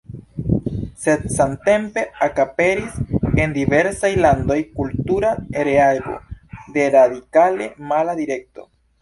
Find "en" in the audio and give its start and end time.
3.43-3.53